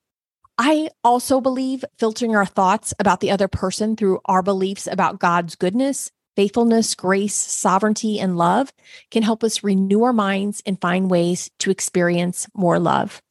I 0.58 0.90
also 1.04 1.42
believe 1.42 1.86
filtering 1.98 2.36
our 2.36 2.46
thoughts 2.46 2.94
about 3.00 3.22
the 3.22 3.32
other 3.32 3.48
person 3.48 3.96
through 3.96 4.20
our 4.26 4.44
beliefs 4.44 4.88
about 4.88 5.20
God's 5.20 5.56
goodness, 5.56 6.12
faithfulness, 6.36 6.96
grace, 6.96 7.34
sovereignty, 7.34 8.20
and 8.20 8.38
love 8.38 8.72
can 9.10 9.24
help 9.24 9.44
us 9.44 9.64
renew 9.64 10.04
our 10.04 10.14
minds 10.14 10.62
and 10.66 10.80
find 10.80 11.10
ways 11.10 11.50
to 11.60 11.72
experience 11.72 12.48
more 12.54 12.78
love. 12.78 13.22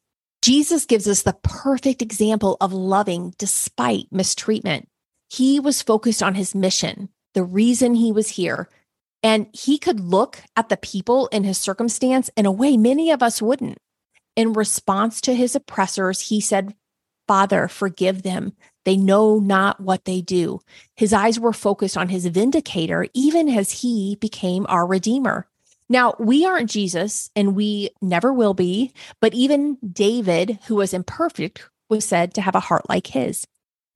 Jesus 0.43 0.87
gives 0.87 1.07
us 1.07 1.23
the 1.23 1.37
perfect 1.43 2.03
example 2.03 2.57
of 2.61 2.73
loving 2.73 3.35
despite 3.39 4.07
mistreatment. 4.11 4.89
He 5.29 5.61
was 5.61 5.83
focused 5.83 6.23
on 6.23 6.35
his 6.35 6.55
mission, 6.55 7.11
the 7.35 7.45
reason 7.45 7.95
he 7.95 8.11
was 8.11 8.31
here, 8.31 8.69
and 9.23 9.47
he 9.53 9.79
could 9.79 10.01
look 10.01 10.43
at 10.57 10.69
the 10.69 10.77
people 10.77 11.27
in 11.29 11.45
his 11.45 11.59
circumstance 11.59 12.31
in 12.37 12.47
a 12.47 12.53
way 12.53 12.77
many 12.77 13.11
of 13.11 13.23
us 13.23 13.43
wouldn't. 13.43 13.79
In 14.37 14.53
response 14.53 15.21
to 15.23 15.35
his 15.35 15.57
oppressors, 15.57 16.29
he 16.29 16.41
said, 16.41 16.75
Father, 17.27 17.69
forgive 17.69 18.23
them. 18.23 18.53
They 18.85 18.97
know 18.97 19.39
not 19.39 19.81
what 19.81 20.05
they 20.05 20.21
do. 20.21 20.61
His 20.97 21.13
eyes 21.13 21.39
were 21.39 21.53
focused 21.53 21.97
on 21.97 22.09
his 22.09 22.27
vindicator, 22.27 23.07
even 23.13 23.49
as 23.49 23.83
he 23.83 24.17
became 24.21 24.65
our 24.69 24.87
redeemer. 24.87 25.47
Now, 25.91 26.15
we 26.19 26.47
aren't 26.47 26.71
Jesus 26.71 27.31
and 27.35 27.57
we 27.57 27.91
never 28.01 28.33
will 28.33 28.55
be, 28.55 28.93
but 29.21 29.35
even 29.35 29.79
David, 29.93 30.59
who 30.67 30.77
was 30.77 30.95
imperfect, 30.95 31.69
was 31.89 32.05
said 32.05 32.35
to 32.35 32.43
have 32.43 32.55
a 32.55 32.61
heart 32.61 32.89
like 32.89 33.09
his. 33.09 33.47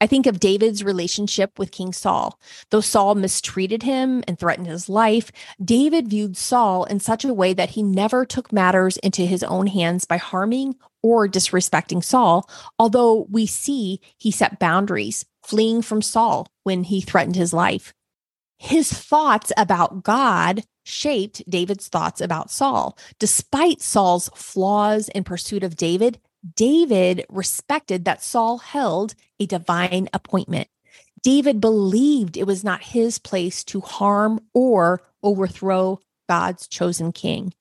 I 0.02 0.09
think 0.09 0.26
of 0.26 0.40
David's 0.40 0.82
relationship 0.82 1.61
with 1.61 1.71
King 1.71 1.92
Saul. 1.92 2.37
Though 2.71 2.80
Saul 2.80 3.14
mistreated 3.14 3.85
him 3.85 4.25
and 4.26 4.37
threatened 4.37 4.66
his 4.66 4.88
life, 4.88 5.30
David 5.64 6.09
viewed 6.09 6.37
Saul 6.37 6.82
in 6.87 6.99
such 6.99 7.25
a 7.25 7.32
way 7.32 7.54
that 7.54 7.71
he 7.71 7.85
never 7.85 8.26
took 8.26 8.52
matters 8.52 8.97
into 8.97 9.23
his 9.25 9.44
own 9.44 9.68
hands 9.68 10.04
by 10.04 10.16
harming 10.16 10.75
or 11.04 11.28
disrespecting 11.28 12.02
Saul, 12.02 12.50
although 12.80 13.28
we 13.30 13.47
see 13.47 14.00
he 14.18 14.32
set 14.32 14.59
boundaries, 14.59 15.25
fleeing 15.44 15.82
from 15.82 16.02
Saul 16.02 16.49
when 16.64 16.82
he 16.82 17.00
threatened 17.00 17.37
his 17.37 17.52
life. 17.52 17.94
His 18.59 18.92
thoughts 18.92 19.52
about 19.56 20.02
God 20.02 20.64
shaped 20.85 21.49
David's 21.49 21.87
thoughts 21.87 22.21
about 22.21 22.50
Saul. 22.50 22.99
Despite 23.21 23.80
Saul's 23.80 24.30
flaws 24.35 25.09
in 25.11 25.23
pursuit 25.23 25.62
of 25.62 25.76
David, 25.76 26.18
David 26.54 27.25
respected 27.28 28.04
that 28.04 28.22
Saul 28.22 28.58
held 28.58 29.14
a 29.38 29.46
divine 29.46 30.08
appointment. 30.12 30.68
David 31.22 31.61
believed 31.61 32.37
it 32.37 32.46
was 32.46 32.64
not 32.64 32.82
his 32.82 33.18
place 33.18 33.62
to 33.64 33.80
harm 33.80 34.40
or 34.52 35.02
overthrow 35.22 36.00
God's 36.28 36.66
chosen 36.66 37.12
king. 37.12 37.54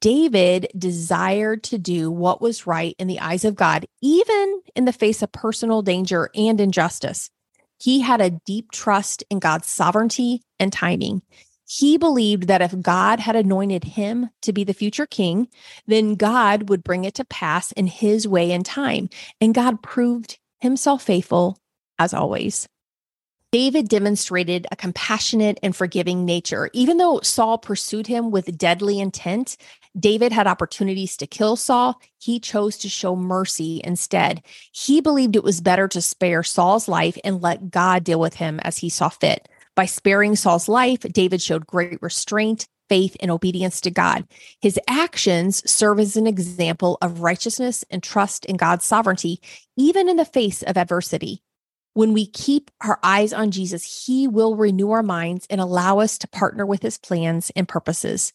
David 0.00 0.68
desired 0.76 1.62
to 1.64 1.78
do 1.78 2.10
what 2.10 2.40
was 2.40 2.66
right 2.66 2.96
in 2.98 3.06
the 3.06 3.20
eyes 3.20 3.44
of 3.44 3.54
God, 3.54 3.86
even 4.02 4.62
in 4.74 4.84
the 4.84 4.92
face 4.92 5.22
of 5.22 5.30
personal 5.30 5.82
danger 5.82 6.30
and 6.34 6.60
injustice. 6.60 7.30
He 7.78 8.00
had 8.00 8.20
a 8.20 8.30
deep 8.30 8.72
trust 8.72 9.22
in 9.30 9.38
God's 9.38 9.68
sovereignty 9.68 10.42
and 10.58 10.72
timing. 10.72 11.22
He 11.68 11.98
believed 11.98 12.44
that 12.46 12.62
if 12.62 12.80
God 12.80 13.18
had 13.18 13.34
anointed 13.34 13.82
him 13.82 14.30
to 14.42 14.52
be 14.52 14.62
the 14.62 14.72
future 14.72 15.06
king, 15.06 15.48
then 15.86 16.14
God 16.14 16.68
would 16.68 16.84
bring 16.84 17.04
it 17.04 17.14
to 17.14 17.24
pass 17.24 17.72
in 17.72 17.88
his 17.88 18.26
way 18.26 18.52
and 18.52 18.64
time. 18.64 19.08
And 19.40 19.52
God 19.52 19.82
proved 19.82 20.38
himself 20.60 21.02
faithful 21.02 21.58
as 21.98 22.14
always. 22.14 22.68
David 23.52 23.88
demonstrated 23.88 24.66
a 24.70 24.76
compassionate 24.76 25.58
and 25.62 25.74
forgiving 25.74 26.24
nature. 26.24 26.68
Even 26.72 26.98
though 26.98 27.20
Saul 27.22 27.58
pursued 27.58 28.06
him 28.06 28.30
with 28.30 28.58
deadly 28.58 29.00
intent, 29.00 29.56
David 29.98 30.30
had 30.30 30.46
opportunities 30.46 31.16
to 31.16 31.26
kill 31.26 31.56
Saul. 31.56 32.00
He 32.18 32.38
chose 32.38 32.76
to 32.78 32.88
show 32.88 33.16
mercy 33.16 33.80
instead. 33.82 34.42
He 34.72 35.00
believed 35.00 35.36
it 35.36 35.44
was 35.44 35.60
better 35.60 35.88
to 35.88 36.02
spare 36.02 36.42
Saul's 36.42 36.86
life 36.86 37.16
and 37.24 37.40
let 37.40 37.70
God 37.70 38.04
deal 38.04 38.20
with 38.20 38.34
him 38.34 38.60
as 38.60 38.78
he 38.78 38.88
saw 38.88 39.08
fit. 39.08 39.48
By 39.76 39.84
sparing 39.84 40.36
Saul's 40.36 40.70
life, 40.70 41.00
David 41.00 41.42
showed 41.42 41.66
great 41.66 42.00
restraint, 42.00 42.66
faith, 42.88 43.14
and 43.20 43.30
obedience 43.30 43.80
to 43.82 43.90
God. 43.90 44.26
His 44.62 44.80
actions 44.88 45.62
serve 45.70 46.00
as 46.00 46.16
an 46.16 46.26
example 46.26 46.96
of 47.02 47.20
righteousness 47.20 47.84
and 47.90 48.02
trust 48.02 48.46
in 48.46 48.56
God's 48.56 48.86
sovereignty, 48.86 49.38
even 49.76 50.08
in 50.08 50.16
the 50.16 50.24
face 50.24 50.62
of 50.62 50.78
adversity. 50.78 51.42
When 51.92 52.14
we 52.14 52.26
keep 52.26 52.70
our 52.82 52.98
eyes 53.02 53.34
on 53.34 53.50
Jesus, 53.50 54.06
he 54.06 54.26
will 54.26 54.56
renew 54.56 54.92
our 54.92 55.02
minds 55.02 55.46
and 55.50 55.60
allow 55.60 55.98
us 55.98 56.16
to 56.18 56.28
partner 56.28 56.64
with 56.64 56.82
his 56.82 56.96
plans 56.98 57.50
and 57.54 57.68
purposes. 57.68 58.32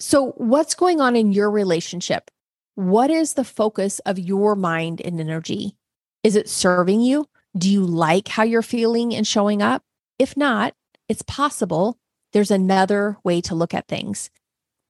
So, 0.00 0.32
what's 0.36 0.74
going 0.74 1.00
on 1.00 1.14
in 1.14 1.32
your 1.32 1.50
relationship? 1.50 2.30
What 2.74 3.10
is 3.10 3.34
the 3.34 3.44
focus 3.44 4.00
of 4.00 4.18
your 4.18 4.56
mind 4.56 5.00
and 5.00 5.20
energy? 5.20 5.76
Is 6.24 6.34
it 6.34 6.48
serving 6.48 7.00
you? 7.00 7.26
Do 7.56 7.70
you 7.70 7.84
like 7.84 8.26
how 8.26 8.42
you're 8.42 8.62
feeling 8.62 9.14
and 9.14 9.24
showing 9.24 9.62
up? 9.62 9.84
If 10.18 10.36
not, 10.36 10.74
it's 11.08 11.22
possible 11.22 11.98
there's 12.32 12.52
another 12.52 13.16
way 13.24 13.40
to 13.42 13.54
look 13.54 13.74
at 13.74 13.88
things. 13.88 14.30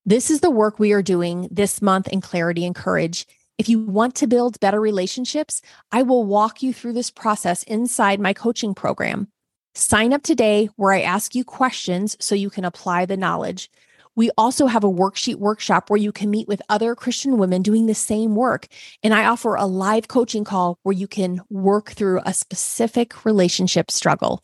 This 0.04 0.30
is 0.30 0.40
the 0.40 0.50
work 0.50 0.78
we 0.78 0.92
are 0.92 1.02
doing 1.02 1.48
this 1.50 1.80
month 1.80 2.08
in 2.08 2.20
Clarity 2.20 2.66
and 2.66 2.74
Courage. 2.74 3.26
If 3.56 3.68
you 3.68 3.78
want 3.78 4.14
to 4.16 4.26
build 4.26 4.60
better 4.60 4.80
relationships, 4.80 5.62
I 5.90 6.02
will 6.02 6.24
walk 6.24 6.62
you 6.62 6.74
through 6.74 6.92
this 6.92 7.10
process 7.10 7.62
inside 7.62 8.20
my 8.20 8.34
coaching 8.34 8.74
program. 8.74 9.28
Sign 9.74 10.12
up 10.12 10.22
today 10.22 10.68
where 10.76 10.92
I 10.92 11.00
ask 11.00 11.34
you 11.34 11.42
questions 11.42 12.16
so 12.20 12.34
you 12.34 12.50
can 12.50 12.66
apply 12.66 13.06
the 13.06 13.16
knowledge. 13.16 13.70
We 14.16 14.30
also 14.36 14.66
have 14.66 14.84
a 14.84 14.90
worksheet 14.90 15.36
workshop 15.36 15.88
where 15.88 15.98
you 15.98 16.12
can 16.12 16.30
meet 16.30 16.48
with 16.48 16.60
other 16.68 16.94
Christian 16.94 17.38
women 17.38 17.62
doing 17.62 17.86
the 17.86 17.94
same 17.94 18.36
work. 18.36 18.68
And 19.02 19.14
I 19.14 19.24
offer 19.24 19.54
a 19.54 19.64
live 19.64 20.06
coaching 20.06 20.44
call 20.44 20.78
where 20.82 20.92
you 20.92 21.08
can 21.08 21.40
work 21.48 21.92
through 21.92 22.20
a 22.26 22.34
specific 22.34 23.24
relationship 23.24 23.90
struggle. 23.90 24.42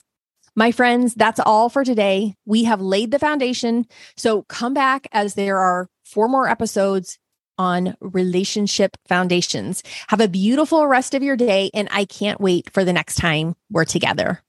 My 0.56 0.72
friends, 0.72 1.14
that's 1.14 1.40
all 1.40 1.68
for 1.68 1.84
today. 1.84 2.34
We 2.44 2.64
have 2.64 2.80
laid 2.80 3.10
the 3.12 3.18
foundation. 3.18 3.86
So 4.16 4.42
come 4.42 4.74
back 4.74 5.06
as 5.12 5.34
there 5.34 5.58
are 5.58 5.88
four 6.04 6.28
more 6.28 6.48
episodes 6.48 7.18
on 7.56 7.94
relationship 8.00 8.96
foundations. 9.06 9.82
Have 10.08 10.20
a 10.20 10.28
beautiful 10.28 10.86
rest 10.86 11.14
of 11.14 11.22
your 11.22 11.36
day, 11.36 11.70
and 11.74 11.88
I 11.90 12.04
can't 12.04 12.40
wait 12.40 12.70
for 12.72 12.84
the 12.84 12.92
next 12.92 13.16
time 13.16 13.54
we're 13.70 13.84
together. 13.84 14.42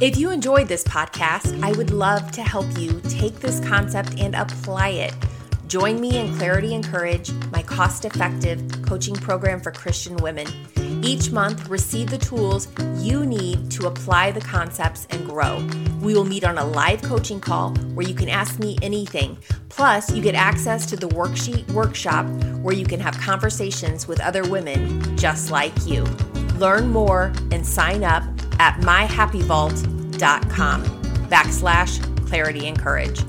If 0.00 0.16
you 0.16 0.30
enjoyed 0.30 0.68
this 0.68 0.84
podcast, 0.84 1.62
I 1.62 1.72
would 1.72 1.90
love 1.90 2.30
to 2.32 2.42
help 2.42 2.66
you 2.78 3.00
take 3.08 3.40
this 3.40 3.60
concept 3.60 4.18
and 4.18 4.34
apply 4.34 4.90
it. 4.90 5.14
Join 5.66 6.00
me 6.00 6.18
in 6.18 6.34
Clarity 6.36 6.74
and 6.74 6.82
Courage, 6.82 7.30
my 7.52 7.62
cost 7.62 8.06
effective 8.06 8.82
coaching 8.82 9.14
program 9.14 9.60
for 9.60 9.72
Christian 9.72 10.16
women. 10.16 10.46
Each 11.02 11.30
month, 11.30 11.68
receive 11.68 12.10
the 12.10 12.18
tools 12.18 12.68
you 12.96 13.24
need 13.24 13.70
to 13.72 13.86
apply 13.86 14.32
the 14.32 14.40
concepts 14.40 15.06
and 15.10 15.26
grow. 15.26 15.64
We 16.00 16.14
will 16.14 16.24
meet 16.24 16.44
on 16.44 16.58
a 16.58 16.64
live 16.64 17.02
coaching 17.02 17.40
call 17.40 17.70
where 17.94 18.06
you 18.06 18.14
can 18.14 18.28
ask 18.28 18.58
me 18.58 18.78
anything. 18.82 19.38
Plus, 19.70 20.12
you 20.12 20.22
get 20.22 20.34
access 20.34 20.84
to 20.86 20.96
the 20.96 21.08
worksheet 21.08 21.70
workshop 21.72 22.26
where 22.60 22.74
you 22.74 22.84
can 22.84 23.00
have 23.00 23.18
conversations 23.18 24.06
with 24.06 24.20
other 24.20 24.46
women 24.48 25.16
just 25.16 25.50
like 25.50 25.72
you. 25.86 26.04
Learn 26.58 26.90
more 26.90 27.32
and 27.50 27.66
sign 27.66 28.04
up 28.04 28.22
at 28.58 28.74
myhappyvault.com 28.80 30.84
backslash 31.30 32.28
clarity 32.28 32.68
and 32.68 32.78
courage. 32.78 33.22